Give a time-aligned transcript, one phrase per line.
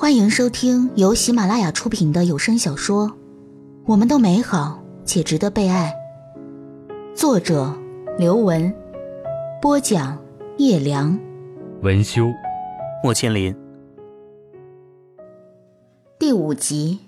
[0.00, 3.06] 欢迎收听由喜马拉雅出品的有声小说
[3.84, 5.94] 《我们都美好且值得被爱》，
[7.14, 7.78] 作者
[8.16, 8.74] 刘文，
[9.60, 10.18] 播讲
[10.56, 11.20] 叶良，
[11.82, 12.32] 文修，
[13.04, 13.54] 莫千林。
[16.18, 17.00] 第五集。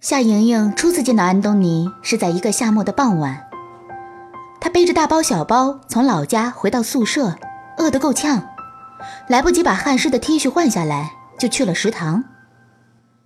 [0.00, 3.48] 夏莹莹初次见到安东尼是在一个夏末的傍晚，
[4.60, 7.36] 她背着大包小包从老家回到宿舍，
[7.76, 8.42] 饿得够呛。
[9.28, 12.24] 来不及把汗湿的 T 恤换下来，就去了食堂。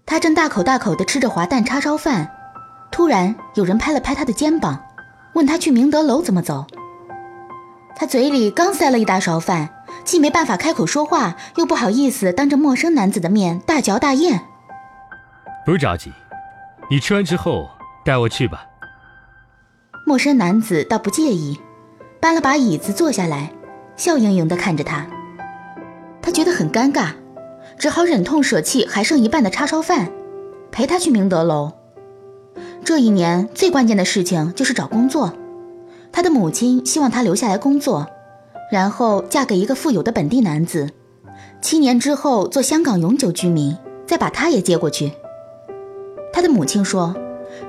[0.04, 2.30] 他正大口大口地吃着滑蛋叉烧饭，
[2.90, 4.78] 突然有人拍了拍他的肩膀，
[5.34, 6.66] 问他去明德楼怎么走。
[7.94, 9.68] 他嘴里刚塞了一大勺饭，
[10.04, 14.40] 既没办法开口说话，又不好意思当着陌生男子的面大嚼大咽。
[15.64, 16.12] 不着急，
[16.90, 17.70] 你吃完之后
[18.04, 18.66] 带我去吧。
[20.04, 21.60] 陌生男子倒不介意，
[22.20, 23.52] 搬了把椅子坐下来，
[23.96, 25.06] 笑盈盈地看着他。
[26.22, 27.08] 他觉得很尴尬，
[27.76, 30.10] 只好忍痛舍弃还剩一半的叉烧饭，
[30.70, 31.72] 陪他去明德楼。
[32.84, 35.32] 这一年最关键的事情就是找工作，
[36.12, 38.06] 他的母亲希望他留下来工作，
[38.70, 40.90] 然后嫁给一个富有的本地男子，
[41.60, 43.76] 七年之后做香港永久居民，
[44.06, 45.12] 再把他也接过去。
[46.32, 47.14] 他的母亲说，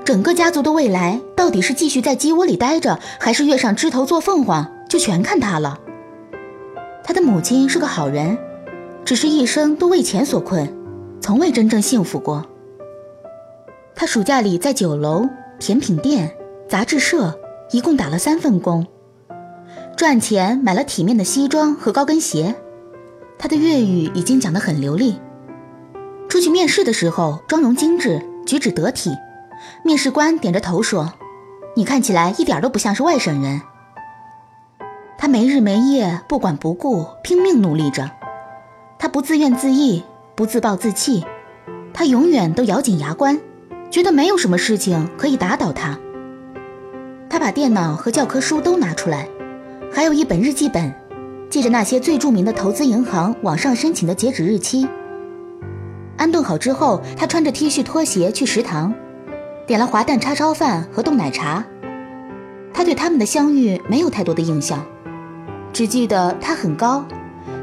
[0.04, 5.78] 整个家族的未来到底是继续在鸡窝里待着，还是跃上枝头做凤凰，就全看他了。
[7.04, 8.38] 他的母亲是个好人，
[9.04, 10.74] 只是一生都为钱所困，
[11.20, 12.44] 从未真正幸福过。
[13.94, 16.34] 他暑假里在酒楼、甜品店、
[16.66, 17.38] 杂志社
[17.70, 18.86] 一共打了三份工，
[19.96, 22.54] 赚钱买了体面的西装和高跟鞋。
[23.38, 25.20] 他的粤语已经讲得很流利。
[26.28, 29.10] 出去面试的时候，妆容精致，举止得体。
[29.84, 31.12] 面试官点着头说
[31.76, 33.60] ：“你看起来一点都不像是外省人。”
[35.24, 38.10] 他没日没夜，不管不顾，拼命努力着。
[38.98, 41.24] 他不自怨自艾，不自暴自弃，
[41.94, 43.40] 他永远都咬紧牙关，
[43.90, 45.98] 觉得没有什么事情可以打倒他。
[47.30, 49.26] 他把电脑和教科书都拿出来，
[49.90, 50.94] 还有一本日记本，
[51.48, 54.86] 记着那些最著名的投资银行网上申请的截止日期。
[56.18, 58.92] 安顿好之后，他穿着 T 恤拖鞋去食堂，
[59.66, 61.64] 点了滑蛋叉烧饭和冻奶茶。
[62.74, 64.84] 他对他们的相遇没有太多的印象。
[65.74, 67.04] 只记得他很高，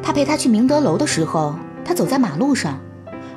[0.03, 1.55] 他陪他去明德楼的时候，
[1.85, 2.77] 他走在马路上，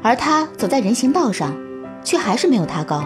[0.03, 1.55] 而他走在人行道上，
[2.03, 3.05] 却还是没有他高。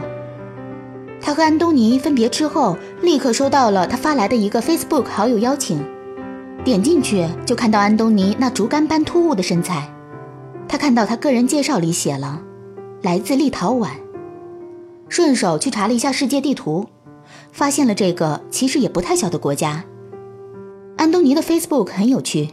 [1.21, 5.79] 他和安东尼分别之后，立刻收到了他发来的一个 Facebook 好友邀请，
[6.65, 9.93] 点进去就看到安东尼那竹竿般突兀的身材。
[10.67, 12.41] 他看到他个人介绍里写了
[13.03, 13.89] 来自立陶宛，
[15.11, 16.87] 顺手去查了一下世界地图，
[17.53, 19.85] 发现了这个其实也不太小的国家。
[20.99, 22.51] 安东尼的 Facebook 很有趣，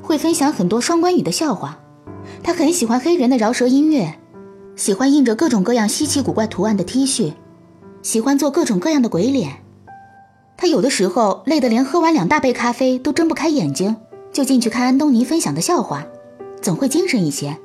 [0.00, 1.78] 会分享很多双关语的笑话。
[2.42, 4.14] 他很喜欢黑人的饶舌音乐，
[4.76, 7.34] 喜欢印着各种各样稀奇古怪图案的 T 恤，
[8.02, 9.58] 喜欢做各种各样的鬼脸。
[10.56, 13.94] 他有的时候累得连喝完两大杯咖啡都睁不开眼睛，
[14.32, 16.06] 就进去看安东尼分享的笑话，
[16.62, 17.58] 总会精神一些。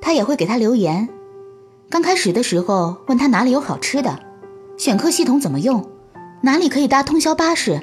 [0.00, 1.08] 他也会给他留言。
[1.90, 4.20] 刚开始的时候问他哪里有好吃的，
[4.76, 5.84] 选课系统怎么用，
[6.42, 7.82] 哪里可以搭通宵巴士。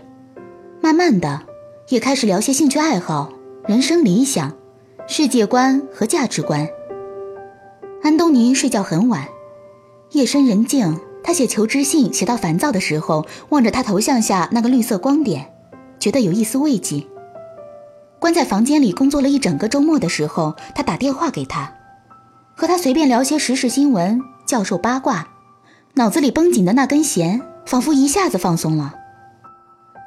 [0.84, 1.40] 慢慢的，
[1.88, 3.32] 也开始聊些兴趣爱好、
[3.70, 4.52] 人生理想、
[5.08, 6.68] 世界观和价值观。
[8.02, 9.26] 安东尼睡觉很晚，
[10.12, 15.54] 夜深人静，他写求职信写到烦躁的时候，望着他头像下那个绿色光点，
[16.02, 17.08] 觉得有一丝慰藉。
[18.20, 21.74] 关在房间里工作了一整个周末的时候，他打电话给他，
[22.58, 25.30] 和他随便聊些时事新闻、教授八卦，
[25.94, 28.96] 脑子里绷紧的那根弦仿佛一下子放松了。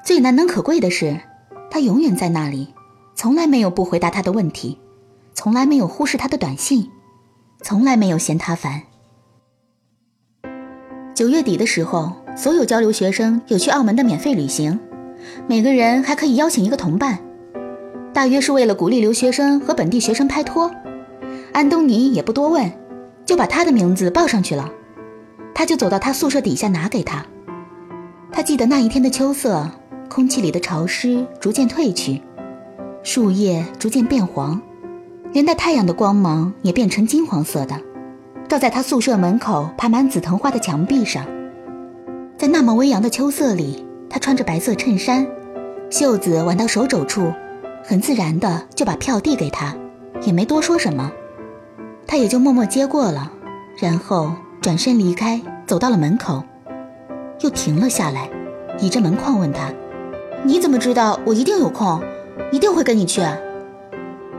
[0.07, 1.19] 最难能可贵的是，
[1.69, 2.73] 他永远在那里，
[3.17, 4.79] 从来没有不回答他的问题，
[5.35, 6.89] 从来没有忽视他的短信，
[7.61, 8.83] 从来没有嫌他烦。
[11.13, 14.79] 九月底的时候，所有交流学生有去澳门的免费旅行，
[15.49, 17.19] 每个人还可以邀请一个同伴，
[18.13, 20.73] 大约是为了鼓励留学生和本地学生拍拖。
[21.53, 22.71] 安东尼也不多问，
[23.25, 24.71] 就把他的名字报上去了。
[25.53, 27.27] 他就走到他宿舍底下拿给他。
[28.31, 29.69] 他记得那一天的秋色。
[30.09, 32.23] 空气里的潮湿逐渐褪去，
[33.03, 34.61] 树叶逐渐变黄，
[35.33, 37.81] 连带太阳的光芒也变成金黄色的，
[38.49, 41.25] 照在他宿舍门口爬满紫藤花的墙壁上。
[42.39, 45.27] 在那么微扬的秋色里，他穿着白色衬衫，
[45.91, 47.33] 袖子挽到手肘处，
[47.83, 49.75] 很自然的就把票递给他，
[50.23, 51.11] 也没多说什么，
[52.07, 53.31] 他也就默默接过了，
[53.79, 56.43] 然后转身离开，走到了门口，
[57.41, 58.29] 又停了下来，
[58.81, 59.73] 倚着门框问他。
[60.47, 62.01] 你怎么知道我一定有空，
[62.53, 63.21] 一定会跟你去？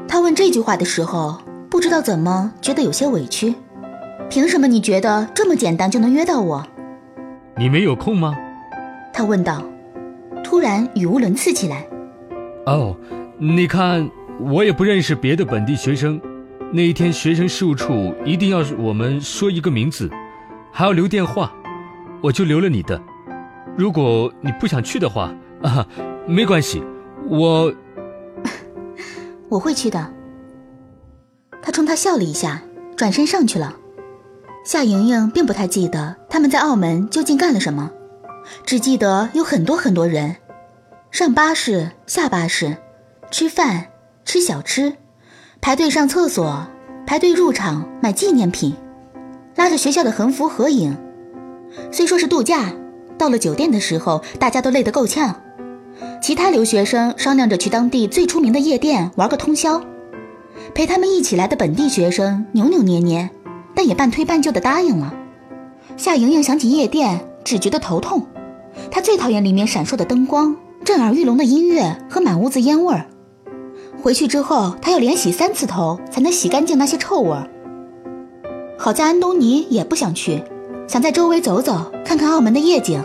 [0.08, 1.38] 他问这句话的时候，
[1.70, 3.54] 不知道怎么觉得有些委屈。
[4.30, 6.66] 凭什么你觉得这么简单就能约到我？
[7.58, 8.34] 你没有空吗？
[9.12, 9.62] 他问道，
[10.46, 11.86] 突然语无伦次起来。
[12.66, 12.96] 哦，
[13.38, 14.10] 你看，
[14.40, 16.22] 我也不认识别的本地学生。
[16.72, 20.10] 那一天，学生事务处一定要我们说一个名字，
[20.72, 21.52] 还要留电话，
[22.22, 22.98] 我就留了你的。
[23.76, 25.88] 如果你不想去的话，啊，
[26.28, 26.84] 没关系，
[27.28, 27.74] 我
[29.50, 30.14] 我会去的。
[31.62, 32.62] 他冲他笑了一下，
[32.96, 33.76] 转身上去了。
[34.64, 37.92] 夏莹莹并不太记得他们在澳门究竟干了什么，
[38.66, 40.36] 只记得有很多很多人，
[41.12, 42.78] 上巴士、下巴士，
[43.32, 43.88] 吃饭、
[44.26, 44.94] 吃小吃。
[45.60, 46.68] 排队上厕所，
[47.06, 48.76] 排队入场买纪念品，
[49.56, 50.96] 拉着学校的横幅合影。
[51.92, 52.72] 虽说是度假，
[53.18, 55.42] 到了酒店的时候，大家都累得够呛。
[56.22, 59.82] 其他留学生商量着去当地最出名的夜店玩个通宵。
[60.74, 63.30] 陪他们一起来的本地学生扭扭捏捏，
[63.76, 65.14] 但也半推半就的答应了。
[65.96, 68.26] 夏莹莹想起夜店，只觉得头痛。
[68.92, 73.06] 她最讨厌里面闪烁的灯光、震耳欲聋的音乐和满屋子烟味儿。
[74.02, 77.50] 回去之后，她要连洗三次头才能洗干净那些臭味儿。
[78.78, 80.44] 好在安东尼也不想去，
[80.88, 83.04] 想在周围走走，看看澳门的夜景。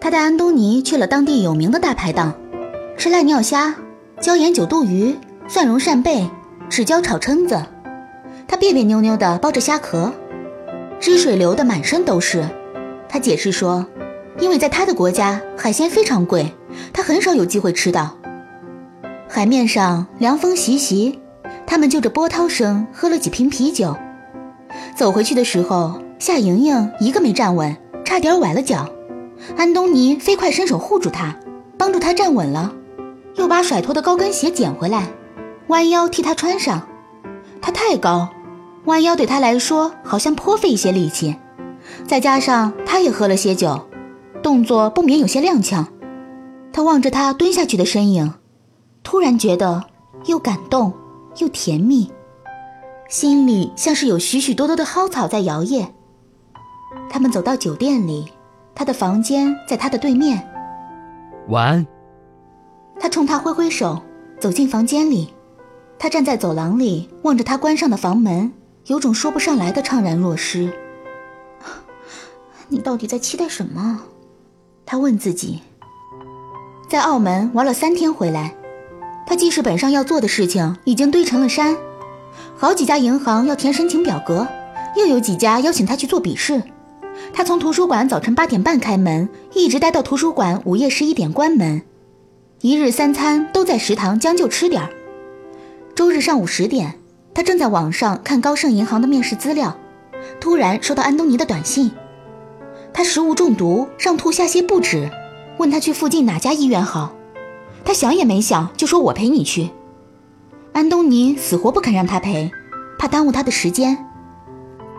[0.00, 2.32] 他带安东尼去了当地有名的大排档，
[2.96, 3.74] 吃濑尿虾、
[4.20, 5.16] 椒盐九肚鱼、
[5.48, 6.28] 蒜蓉扇贝、
[6.70, 7.60] 豉椒炒蛏子。
[8.46, 10.12] 他别别扭扭地剥着虾壳，
[11.00, 12.48] 汁水流得满身都是。
[13.08, 13.84] 他解释说，
[14.38, 16.54] 因为在他的国家海鲜非常贵，
[16.92, 18.16] 他很少有机会吃到。
[19.28, 21.18] 海面上凉风习习，
[21.66, 23.96] 他们就着波涛声喝了几瓶啤酒。
[24.94, 28.88] 走回去的时候，夏莹莹一个没站稳，差点崴了脚。
[29.56, 31.34] 安东尼飞快伸手护住他，
[31.76, 32.72] 帮助他站稳了，
[33.34, 35.08] 又把甩脱的高跟鞋捡回来，
[35.68, 36.86] 弯腰替他穿上。
[37.60, 38.28] 他太高，
[38.84, 41.36] 弯腰对他来说好像颇费一些力气，
[42.06, 43.80] 再加上他也喝了些酒，
[44.42, 45.84] 动作不免有些踉跄。
[46.72, 48.34] 他望着他蹲下去的身影。
[49.02, 49.84] 突然觉得
[50.26, 50.92] 又感动
[51.38, 52.12] 又甜蜜，
[53.08, 55.86] 心里像是有许许多多的蒿草在摇曳。
[57.08, 58.26] 他们走到酒店里，
[58.78, 60.40] 他的房间在他的对面。
[61.48, 61.84] 晚安。
[63.00, 64.00] 他冲他挥挥手，
[64.38, 65.34] 走进房间里。
[65.98, 68.52] 他站在走廊里，望着他关上的房门，
[68.86, 70.72] 有种说不上来的怅然若失。
[72.68, 74.00] 你到底在期待什么？
[74.86, 75.60] 他问自己。
[76.88, 78.54] 在澳门玩了三天回来。
[79.26, 81.76] 他记事本上要做的事情已经堆成了山，
[82.56, 84.46] 好几家银行要填申请表格，
[84.96, 86.62] 又有几家邀请他去做笔试。
[87.38, 91.82] 他从图书馆早晨八点半开门，一直待到图书馆午夜十一点关门，
[92.62, 94.90] 一日三餐都在食堂将就吃点儿。
[95.94, 96.98] 周日上午十点，
[97.32, 99.78] 他正在网上看高盛银行的面试资料，
[100.40, 101.92] 突然收到安东尼的短信，
[102.92, 105.08] 他食物中毒，上吐下泻不止，
[105.58, 107.14] 问他去附近哪家医院好。
[107.84, 109.70] 他想也没想就说：“我陪你去。”
[110.74, 112.50] 安东尼死活不肯让他陪，
[112.98, 114.07] 怕耽误他的时间。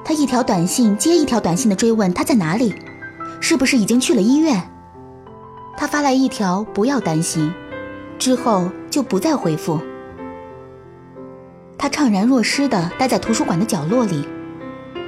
[0.04, 2.74] 他一条短信接一条短信的追问他在哪里，
[3.40, 4.62] 是不是已经去了医院。
[5.78, 7.54] 他发来一条“不要担心”，
[8.18, 9.80] 之后就不再回复。
[11.78, 14.28] 他怅然若失地待在图书馆的角落里，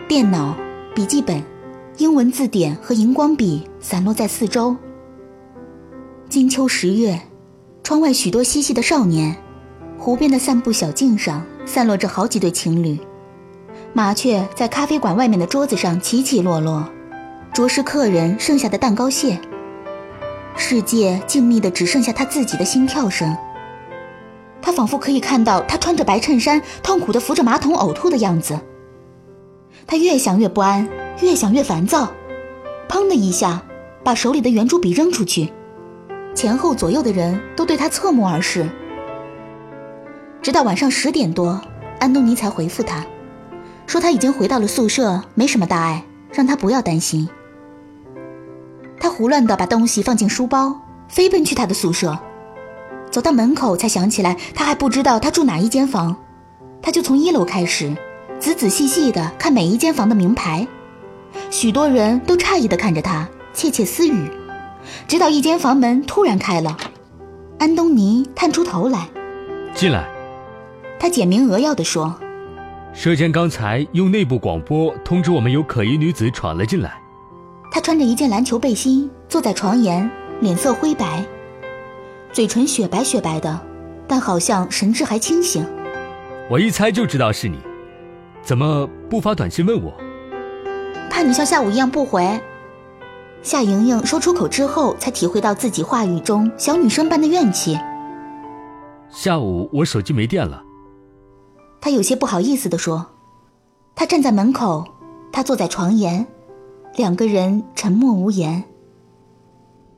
[0.07, 0.55] 电脑、
[0.95, 1.43] 笔记本、
[1.97, 4.75] 英文字典和荧光笔散落在四周。
[6.29, 7.19] 金秋十月。
[7.83, 9.35] 窗外许多嬉戏的少年，
[9.97, 12.97] 湖边的散步小径上散落着好几对情侣，
[13.93, 16.89] 麻雀在咖啡馆外面的桌子上起起落落，
[17.53, 19.37] 啄食客人剩下的蛋糕屑。
[20.55, 23.35] 世界静谧的只剩下他自己的心跳声。
[24.61, 28.57] 他仿佛可以看到他穿着白衬衫，痛苦的扶着马桶呕吐的样子。
[29.85, 30.87] 他越想越不安，
[31.21, 32.09] 越想越烦躁，
[32.87, 33.61] 砰的一下，
[34.05, 35.51] 把手里的圆珠笔扔出去。
[36.33, 38.69] 前后左右的人都对他侧目而视，
[40.41, 41.59] 直到晚上十点多，
[41.99, 43.05] 安东尼才回复他，
[43.91, 47.27] 说他已经回到了宿舍，没什么大碍，让他不要担心。
[48.97, 50.79] 他胡乱地把东西放进书包，
[51.09, 52.17] 飞奔去他的宿舍，
[53.11, 56.15] 走到门口才想起来他还不知道他住哪一间房，
[56.81, 57.93] 他就从一楼开始，
[58.39, 60.65] 仔仔细细地看每一间房的名牌，
[61.49, 64.31] 许多人都诧异地看着他，窃窃私语。
[65.05, 66.77] 直到一间房门突然开了，
[67.59, 69.09] 安东尼探出头来，
[69.75, 70.07] 进来。
[70.97, 72.15] 他简明扼要地说
[72.93, 77.01] ：“舍监刚才用内部广播通知我们，有可疑女子闯了进来。
[77.71, 80.09] 她穿着一件篮球背心，坐在床沿，
[80.41, 81.25] 脸色灰白，
[82.33, 83.59] 嘴唇雪白雪白的，
[84.07, 85.65] 但好像神志还清醒。
[86.49, 87.59] 我一猜就知道是你，
[88.43, 89.93] 怎么不发短信问我？
[91.09, 92.41] 怕你像下午一样不回。
[93.41, 97.79] 夏莹莹说出口之后，才体会到自己话语中小女生般的怨气。
[99.09, 100.61] 下午我手机没电了。
[101.81, 103.07] 她有些不好意思地说。
[103.93, 104.85] 他站在门口，
[105.31, 106.25] 他坐在床沿，
[106.95, 108.63] 两个人沉默无言。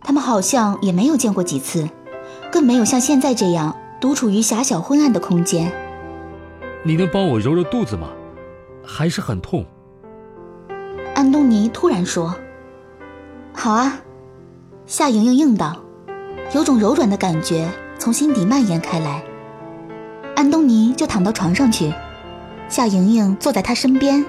[0.02, 1.88] 他们好像也没有见过几次，
[2.52, 5.72] 更没有像现在这样独处于狭小昏暗的空间。
[6.84, 8.10] 你能帮我揉揉肚子吗？
[8.84, 9.64] 还是很痛。
[11.16, 12.36] 安东尼突然说
[13.54, 14.02] ：“好啊。”
[14.86, 15.78] 夏莹莹应道，
[16.54, 19.24] 有种柔软的感觉从心底蔓延开来。
[20.36, 21.94] 安东尼就躺到床上去，
[22.68, 24.26] 夏莹莹坐在他身边，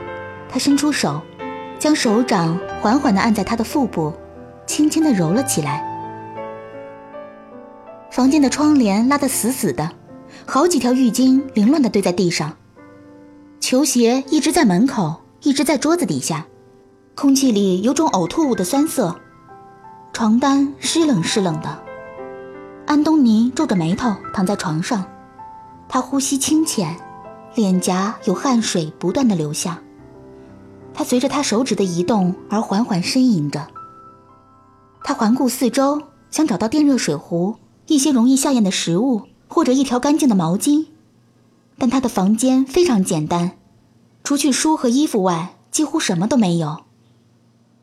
[0.49, 1.21] 他伸出手，
[1.79, 4.13] 将手掌缓缓地按在他的腹部，
[4.67, 5.83] 轻轻地揉了起来。
[8.11, 9.91] 房间的窗帘拉得死死的，
[10.47, 12.57] 好几条浴巾凌乱地堆在地上，
[13.59, 16.47] 球鞋一直在门口，一直在桌子底下。
[17.17, 19.15] 空气里有种呕吐物的酸涩，
[20.13, 21.83] 床单湿冷湿冷的。
[22.87, 25.05] 安东尼皱着眉头躺在床上，
[25.89, 26.97] 他呼吸清浅，
[27.55, 29.81] 脸颊有汗水不断的流下。
[30.93, 33.69] 他随着他手指的移动而缓缓呻吟着。
[35.03, 40.87] 他环顾四周，想找到电热水壶、一些容易下咽的食物或者一条干净的毛巾，
[41.79, 43.59] 但他的房间非常简单，
[44.23, 46.85] 除去书和衣服外，几乎什么都没有。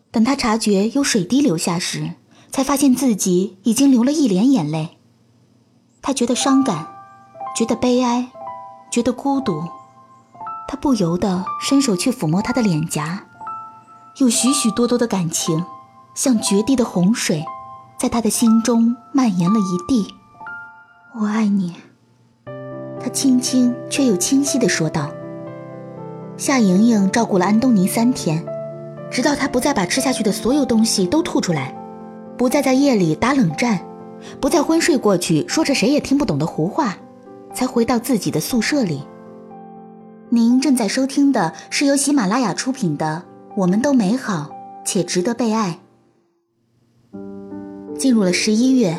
[0.09, 2.15] 等他察觉有水滴流下时，
[2.49, 4.97] 才发现自己已经流了一脸眼泪。
[6.01, 6.87] 他觉得伤感，
[7.55, 8.27] 觉得悲哀，
[8.89, 9.63] 觉得孤独。
[10.67, 13.23] 他不由得伸手去抚摸他的脸颊，
[14.17, 15.63] 有许许多多的感情，
[16.15, 17.43] 像决堤的洪水，
[17.99, 20.07] 在他的心中蔓延了一地。
[21.19, 21.75] 我爱你，
[22.99, 25.09] 他轻轻却又清晰地说道。
[26.37, 28.45] 夏莹莹照顾了安东尼三天。
[29.11, 31.75] 直到他不再把吃下去的所有东西都吐出来，
[32.37, 33.77] 不再在夜里打冷战，
[34.39, 36.95] 不再昏睡过去说着谁也听不懂的胡话，
[37.53, 39.01] 才回到自己的宿舍里。
[40.29, 43.23] 您正在收听的是由喜马拉雅出品的
[43.57, 44.49] 《我们都美好
[44.85, 45.79] 且值得被爱》。
[47.97, 48.97] 进入了十一月，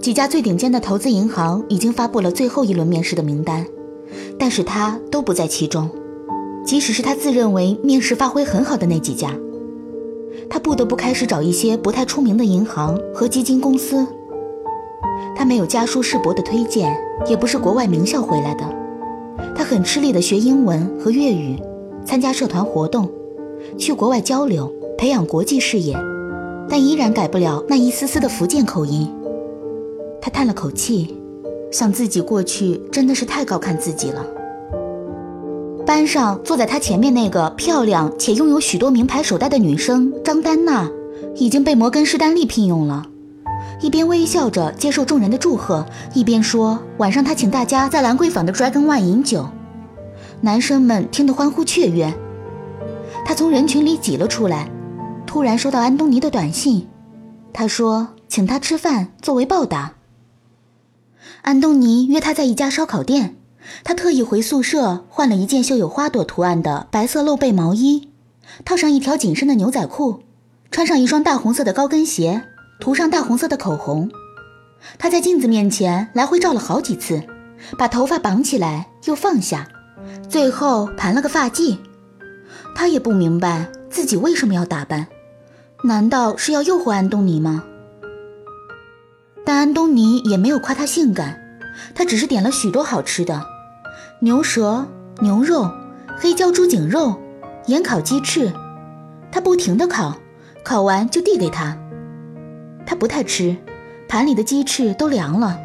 [0.00, 3.66] 几家最顶尖的投资银行已经发布了最后一轮面试的名单，
[4.38, 5.90] 但是他都不在其中，
[6.64, 9.32] 即使是他自认为面试发挥很好的那几家。
[10.48, 14.06] 他不得不开始找一些不太出名的银行和基金公司。
[15.36, 16.96] 他没有家书世伯的推荐，
[17.26, 18.64] 也不是国外名校回来的。
[19.54, 21.56] 他很吃力地学英文和粤语，
[22.04, 23.08] 参加社团活动，
[23.76, 25.96] 去国外交流，培养国际视野，
[26.68, 29.08] 但依然改不了那一丝丝的福建口音。
[30.20, 31.16] 他叹了口气，
[31.70, 34.26] 想自己过去真的是太高看自己了。
[35.86, 40.90] 班上坐在他前面那个漂亮且拥有许多名牌手袋的女生张丹娜，
[41.36, 43.06] 已经被摩根士丹利聘用了。
[43.80, 49.48] 一边微笑着接受众人的祝贺，一边说：“晚上他请大家在兰桂坊的 Dragon One 饮酒。”
[50.40, 52.12] 男生们听得欢呼雀跃。
[53.24, 54.70] 他从人群里挤了出来，
[55.26, 56.88] 突然收到安东尼的短信，
[57.52, 59.94] 他说请他吃饭作为报答。
[61.42, 63.36] 安东尼约他在一家烧烤店。
[63.84, 68.08] 他特意回宿舍换了一件绣有花朵图案的白色露背毛衣，
[68.64, 70.20] 套上一条紧身的牛仔裤，
[70.70, 72.44] 穿上一双大红色的高跟鞋，
[72.80, 74.10] 涂上大红色的口红。
[74.98, 77.22] 他在镜子面前来回照了好几次，
[77.76, 79.66] 把头发绑起来又放下，
[80.28, 81.78] 最后盘了个发髻。
[82.74, 85.08] 他也不明白自己为什么要打扮，
[85.82, 87.64] 难道是要诱惑安东尼吗？
[89.44, 91.40] 但安东尼也没有夸她性感，
[91.94, 93.44] 他只是点了许多好吃的。
[94.20, 94.86] 牛舌、
[95.20, 95.70] 牛肉、
[96.18, 97.16] 黑椒猪颈肉、
[97.66, 98.52] 盐烤鸡翅，
[99.32, 100.16] 他不停地烤，
[100.62, 101.76] 烤完就递给他。
[102.88, 103.54] 他不太吃，
[104.08, 105.60] 盘里的鸡翅都凉了，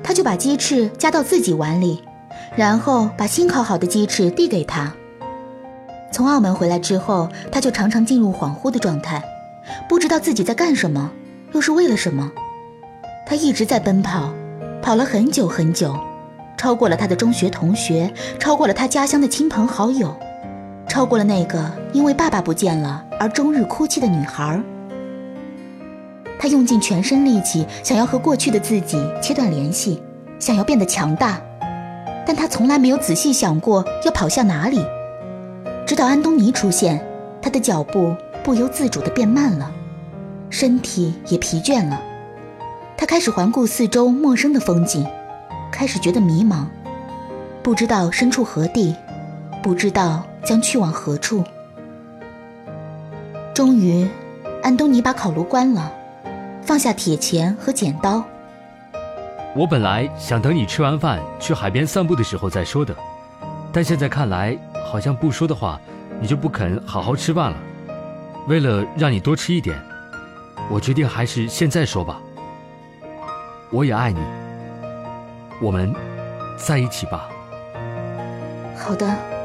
[0.00, 2.04] 他就把鸡翅夹到自己碗里，
[2.54, 4.94] 然后把新烤好的鸡翅递给他。
[6.12, 9.20] 从澳门回来之后，他就常常进入恍惚的状态，
[9.88, 11.10] 不知道自己在干什么，
[11.50, 12.30] 又是为了什么。
[13.26, 14.32] 他一直在奔跑，
[14.80, 15.98] 跑了很久很久。
[16.56, 18.08] 超过了他的中学同学，
[18.38, 20.16] 超过了他家乡的亲朋好友，
[20.88, 24.62] 超过了那个因为爸爸不见了而终日哭泣的女孩。
[26.38, 30.02] 他用尽全身力气，想要和过去的自己切断联系，
[30.38, 31.40] 想要变得强大，
[32.26, 34.84] 但他从来没有仔细想过要跑向哪里。
[35.86, 37.04] 直到安东尼出现，
[37.42, 38.14] 他的脚步
[38.44, 39.70] 不由自主地变慢了，
[40.50, 42.00] 身体也疲倦了。
[42.96, 45.06] 他开始环顾四周陌生的风景。
[45.70, 46.64] 开始觉得迷茫，
[47.62, 48.96] 不知道身处何地，
[49.62, 51.44] 不知道将去往何处。
[53.54, 54.08] 终于，
[54.62, 55.92] 安东尼把烤炉关了，
[56.68, 58.22] 放下铁钳和剪刀。
[59.56, 62.94] 我本来想等你吃完饭去海边散步的时候再说的，
[63.72, 65.80] 但现在看来，好像不说的话，
[66.20, 67.56] 你就不肯好好吃饭了。
[68.48, 69.80] 为了让你多吃一点，
[70.68, 72.20] 我决定还是现在说吧。
[73.70, 74.20] 我也爱你，
[75.62, 75.90] 我们
[76.58, 77.30] 在一起吧。
[78.76, 79.37] 好的。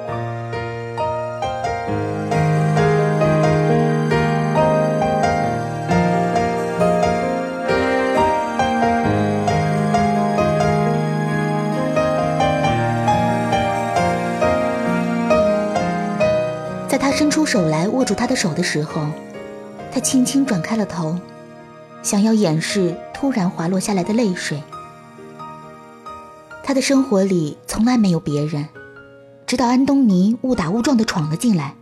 [17.44, 19.06] 出手来握住他的手的时候，
[19.92, 21.20] 他轻轻转开了头，
[22.02, 24.64] 想要掩饰突然滑落下来的泪水。
[26.64, 28.66] 他的生活里从来没有别人，
[29.46, 31.76] 直到安东尼误打误撞的闯了进来。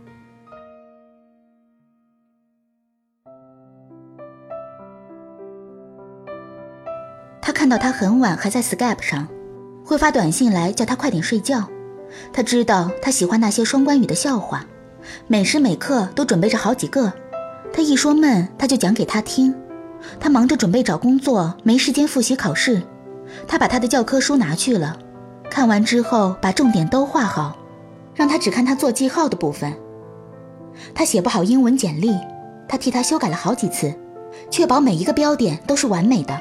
[7.40, 9.28] 他看到他很晚还在 Skype 上，
[9.84, 11.68] 会发短信来叫他快点睡觉。
[12.32, 14.66] 他知道他喜欢那些双关语的笑话。
[15.26, 17.12] 每时每刻都准备着好几个，
[17.72, 19.54] 他一说闷，他就讲给他听。
[20.18, 22.82] 他忙着准备找工作，没时间复习考试。
[23.46, 24.98] 他把他的教科书拿去了，
[25.48, 27.56] 看完之后把重点都画好，
[28.14, 29.72] 让他只看他做记号的部分。
[30.94, 32.18] 他写不好英文简历，
[32.68, 33.94] 他替他修改了好几次，
[34.50, 36.38] 确保每一个标点都是完美的。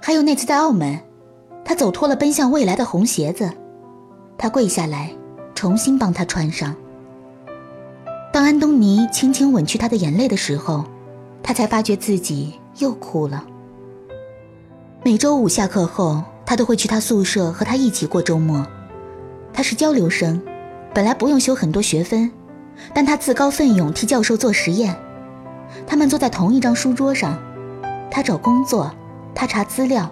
[0.00, 0.98] 还有那次在澳门，
[1.64, 3.50] 他走脱了奔向未来的红鞋子，
[4.36, 5.10] 他跪下来，
[5.54, 6.74] 重新帮他穿上。
[8.32, 10.86] 当安东尼轻轻吻去她的眼泪的时候，
[11.42, 13.44] 他才发觉自己又哭了。
[15.04, 18.66] 每周五下课后，他都会去他宿舍和他一起过周末。
[19.52, 20.40] 他是交流生，
[20.94, 22.32] 本来不用修很多学分，
[22.94, 24.96] 但他自告奋勇替教授做实验。
[25.86, 27.38] 他们坐在同一张书桌上，
[28.10, 28.90] 他找工作，
[29.34, 30.10] 他查资料。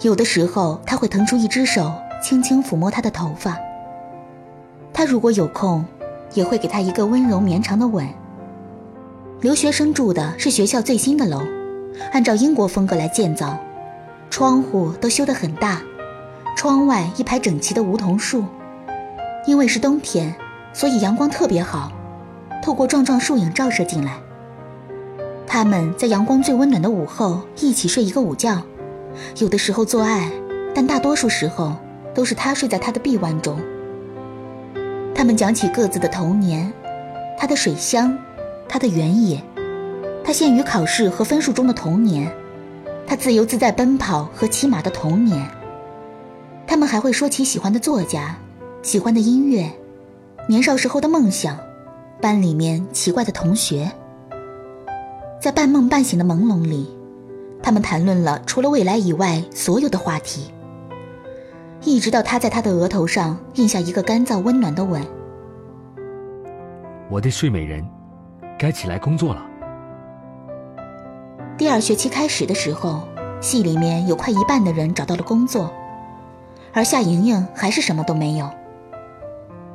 [0.00, 1.92] 有的时候，他会腾出一只手，
[2.22, 3.58] 轻轻抚摸他的头发。
[4.94, 5.84] 他如果有空。
[6.34, 8.06] 也会给他一个温柔绵长的吻。
[9.40, 11.40] 留学生住的是学校最新的楼，
[12.12, 13.56] 按照英国风格来建造，
[14.30, 15.80] 窗户都修得很大，
[16.56, 18.44] 窗外一排整齐的梧桐树。
[19.46, 20.34] 因为是冬天，
[20.72, 21.92] 所以阳光特别好，
[22.62, 24.18] 透过壮壮树影照射进来。
[25.46, 28.62] 他们在阳光最温暖的午后一起睡一个午觉，
[29.36, 30.32] 有的时候做爱，
[30.74, 31.76] 但大多数时候
[32.14, 33.58] 都是他睡在他的臂弯中。
[35.14, 36.70] 他们讲起各自的童年，
[37.38, 38.18] 他的水乡，
[38.68, 39.42] 他的原野，
[40.24, 42.30] 他陷于考试和分数中的童年，
[43.06, 45.46] 他自由自在奔跑和骑马的童年。
[46.66, 48.36] 他们还会说起喜欢的作家，
[48.82, 49.70] 喜欢的音乐，
[50.48, 51.58] 年少时候的梦想，
[52.20, 53.90] 班里面奇怪的同学。
[55.40, 56.88] 在半梦半醒的朦胧里，
[57.62, 60.50] 他们谈论了除了未来以外所有的话题。
[61.84, 65.06] 一直到他在他的额头上印下一个干燥温暖的吻。
[67.10, 67.86] 我的睡美人，
[68.58, 69.42] 该起来工作了。
[71.58, 73.06] 第二学期开始的时候，
[73.40, 75.70] 系里面有快一半的人找到了工作，
[76.72, 78.48] 而夏莹莹还是什么都没有。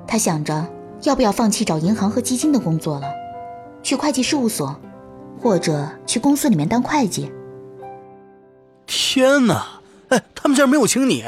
[0.08, 0.66] 她想着
[1.04, 3.08] 要不要放弃找银行和基金的工作了，
[3.84, 4.76] 去会计事务所，
[5.40, 7.32] 或者去公司里面当会计。
[8.88, 9.80] 天哪！
[10.10, 11.24] 哎，他们竟然没有请你！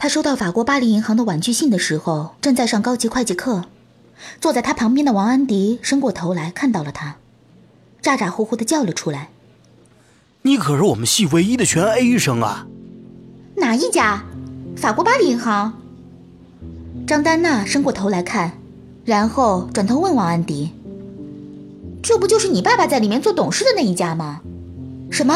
[0.00, 3.64] 他收到法国巴黎银行的婉拒信的时候，正在上高级会计课。
[4.40, 7.16] 坐在他旁边的王安迪伸过头来看到了他，
[8.00, 9.30] 咋咋呼呼的叫了出来
[10.42, 12.68] ：“你可是我们系唯一的全 A 生啊！”
[13.58, 14.22] 哪一家？
[14.76, 15.72] 法国巴黎银行。
[17.04, 18.52] 张丹娜伸过头来看，
[19.04, 20.70] 然后转头问王安迪
[22.04, 24.42] ：“这不就是你爸爸在里面做董事的那一家吗？”
[25.10, 25.34] 什么？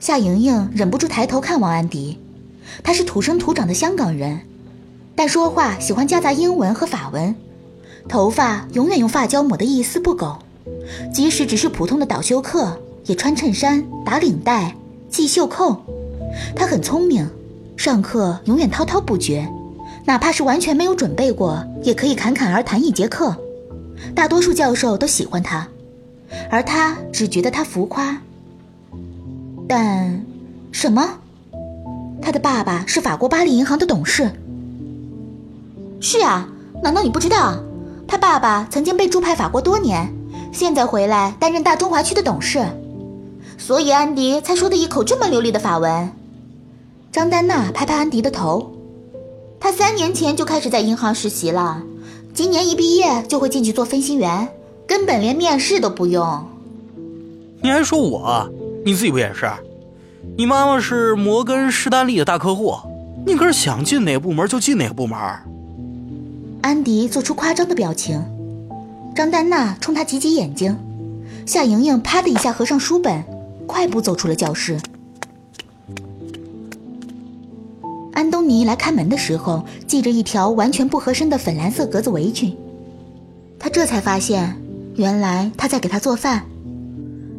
[0.00, 2.18] 夏莹莹忍不住抬头看王安迪。
[2.82, 4.40] 他是土生土长的香港人，
[5.14, 7.34] 但说话喜欢夹杂英文和法文，
[8.08, 10.38] 头发永远用发胶抹得一丝不苟，
[11.12, 14.74] 即使只是普通的导修课，也穿衬衫、打领带、
[15.10, 15.82] 系袖扣。
[16.54, 17.28] 他很聪明，
[17.76, 19.48] 上课永远滔滔不绝，
[20.04, 23.34] 哪怕是完全没有准备过，也可以侃侃而谈一节课。
[24.14, 25.66] 大多数教授都喜欢他，
[26.50, 28.20] 而他只觉得他浮夸。
[29.66, 30.22] 但，
[30.70, 31.18] 什么？
[32.20, 34.30] 他的爸爸是法国巴黎银行的董事。
[36.00, 36.48] 是啊，
[36.82, 37.58] 难道你不知道？
[38.08, 40.12] 他爸爸曾经被驻派法国多年，
[40.52, 42.64] 现在回来担任大中华区的董事，
[43.58, 46.10] 所以安迪才说的一口这么流利的法文。
[47.10, 48.72] 张丹娜拍拍安迪的头，
[49.58, 51.82] 他三年前就开始在银行实习了，
[52.32, 54.48] 今年一毕业就会进去做分析员，
[54.86, 56.44] 根本连面试都不用。
[57.62, 58.48] 你还说我？
[58.84, 59.50] 你自己不也是？
[60.34, 62.74] 你妈妈是摩根士丹利的大客户，
[63.26, 65.18] 你可是想进哪个部门就进哪个部门。
[66.62, 68.22] 安迪做出夸张的表情，
[69.14, 70.76] 张丹娜冲他挤挤眼睛，
[71.46, 73.22] 夏莹莹啪的一下合上书本，
[73.66, 74.78] 快步走出了教室。
[78.12, 82.56] 安东尼来开门的时候，系着一条完全不合身的粉蓝色格子围裙。
[83.58, 84.56] 他这才发现，
[84.96, 86.44] 原来他在给他做饭。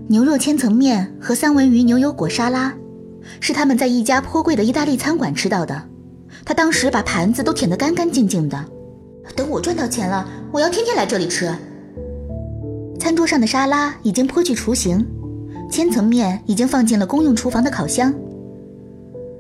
[0.10, 2.74] 牛肉千层面和三文鱼牛油果沙拉，
[3.42, 5.84] 是他们在一家颇贵的意大利餐馆吃到的。
[6.46, 8.66] 他当时把盘子都舔得干干净净的。
[9.36, 11.54] 等我赚到钱了，我要天天来这里吃。
[12.98, 15.06] 餐桌上的沙拉已经颇具雏形，
[15.70, 18.14] 千层面已经放进了公用厨房的烤箱。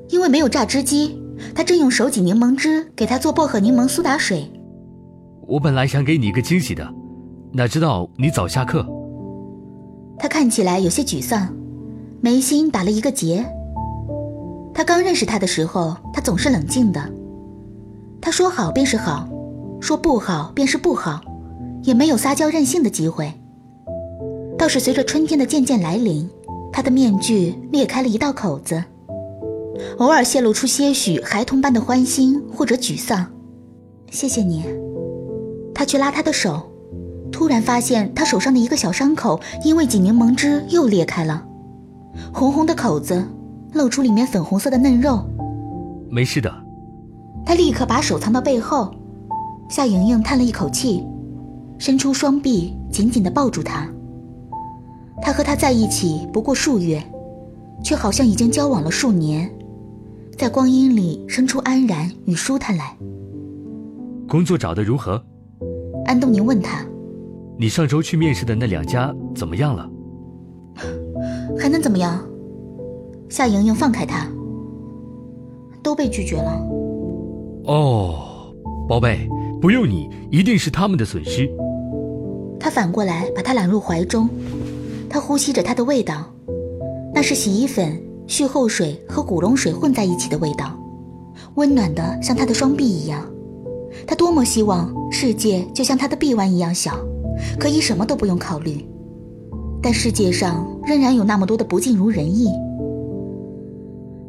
[0.09, 1.21] 因为没有榨汁机。
[1.53, 4.51] 他正用手挤柠檬汁给他做薄荷柠檬苏打水。
[5.47, 6.83] 我本来想给你一个惊喜的，
[7.53, 8.83] 哪知道你早下课。
[10.19, 11.53] 他看起来有些沮丧，
[12.21, 13.45] 眉心打了一个结。
[14.73, 17.01] 他刚认识他的时候，他总是冷静的。
[18.21, 19.27] 他说好便是好，
[19.79, 21.21] 说不好便是不好，
[21.83, 23.31] 也没有撒娇任性的机会。
[24.57, 26.29] 倒是随着春天的渐渐来临，
[26.71, 28.83] 他的面具裂开了一道口子。
[29.99, 33.27] 偶尔泄露出些许孩童般的欢欣或者沮丧。
[34.09, 34.65] 谢谢你。
[35.73, 36.71] 他去拉他的手，
[37.37, 41.45] 突然发现他手上的一个小伤口因为挤柠檬汁又裂开了，
[42.33, 43.23] 红红的口子
[43.73, 45.23] 露出里面粉红色的嫩肉。
[46.09, 46.51] 没事的。
[47.45, 48.91] 他立刻把手藏到背后。
[49.69, 51.05] 夏莹莹叹了一口气，
[51.77, 53.87] 伸出双臂紧紧地抱住他。
[55.21, 56.99] 他和他在一起不过数月，
[57.83, 59.47] 却好像已经交往了数年。
[60.35, 62.97] 在光阴里生出安然与舒坦来。
[64.27, 65.23] 工作找得如何？
[66.05, 66.83] 安东尼问他。
[67.59, 69.89] 你上周去面试的那两家怎么样了？
[71.57, 72.23] 还能怎么样？
[73.29, 74.27] 夏莹莹放开他。
[75.81, 76.51] 都被拒绝了。
[77.65, 78.53] 哦，
[78.87, 79.27] 宝贝，
[79.61, 81.49] 不用你，一定是他们的损失。
[82.59, 84.27] 他反过来把她揽入怀中，
[85.09, 86.25] 他呼吸着她的味道，
[87.13, 88.01] 那是洗衣粉。
[88.27, 90.77] 蓄后水和古龙水混在一起的味道，
[91.55, 93.25] 温暖的像他的双臂一样。
[94.05, 96.99] 他多么希望世界就像他的臂弯一样小，
[97.59, 98.85] 可以什么都不用考虑。
[99.81, 102.47] 但世界上仍然有那么多的不尽如人意。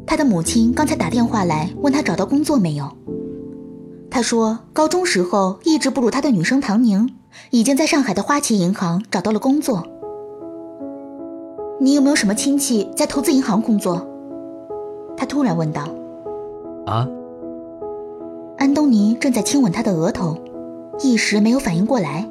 [0.05, 2.89] 他的母亲刚才打电话来问他找到工作没有。
[4.09, 7.09] 他说高中时候一直不如他的女生唐宁，
[7.51, 9.85] 已经在上海的花旗银行找到了工作。
[11.79, 14.07] 你有没有什么亲戚在投资银行工作？
[15.15, 15.87] 他突然问道。
[16.85, 17.07] 啊？
[18.57, 20.37] 安东尼正在亲吻他的额头，
[21.01, 22.27] 一时没有反应过来。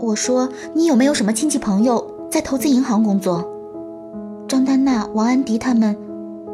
[0.00, 3.44] 我说，你有没有什么亲戚朋友在投资银行工作？
[4.46, 5.96] 张丹娜、王安迪他们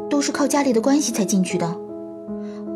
[0.09, 1.75] 都是靠家里的关系才进去的。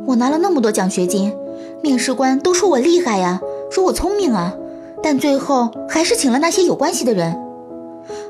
[0.05, 1.33] 我拿了那么多奖学金，
[1.81, 4.55] 面试官都说我厉害呀，说我聪明啊，
[5.01, 7.35] 但最后还是请了那些有关系的人。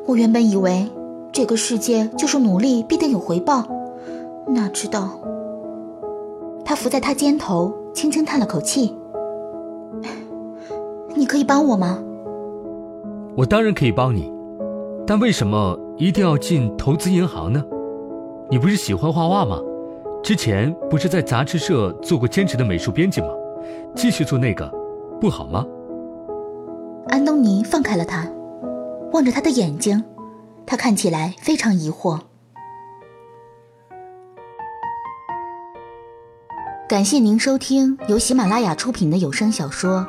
[0.06, 0.90] 我原本以为，
[1.32, 3.66] 这个世界就是努力必定有回报，
[4.48, 5.20] 哪知道。
[6.66, 8.96] 他伏在他肩头，轻轻叹了口气。
[11.16, 12.00] 你可以帮我吗？
[13.40, 14.30] 我当然可以帮你，
[15.08, 17.64] 但为什么一定要进投资银行呢？
[18.50, 19.58] 你不是喜欢画画吗？
[20.22, 23.30] 之前不是在杂志社做过兼职的美术编辑吗？
[23.96, 24.70] 继续做那个，
[25.22, 25.66] 不好吗？
[27.08, 28.28] 安东尼放开了他。
[29.14, 30.04] 望着他的眼睛，
[30.66, 32.20] 他看起来非常疑惑。
[36.90, 40.00] 感谢您收听由喜马拉雅出品的有声小说《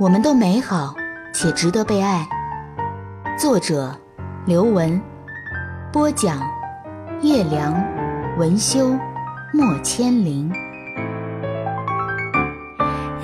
[0.00, 0.94] 我们都美好
[1.34, 2.26] 且值得被爱》，
[3.38, 3.94] 作者
[4.46, 5.00] 刘文，
[5.90, 6.38] 播讲
[7.22, 7.74] 叶良，
[8.38, 8.96] 文修
[9.52, 10.52] 莫千灵。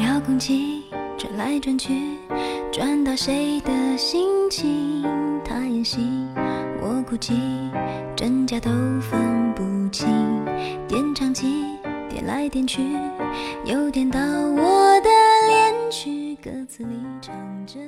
[0.01, 0.85] 遥控器
[1.16, 1.94] 转来转去。
[2.73, 5.05] 转到谁的心情？
[5.44, 6.27] 他演戏，
[6.81, 7.35] 我哭泣，
[8.16, 10.09] 真假都分不清。
[10.87, 11.64] 点唱机
[12.09, 12.83] 点来点去，
[13.64, 15.09] 又点到我的
[15.49, 17.35] 恋曲，歌词里唱
[17.66, 17.79] 着。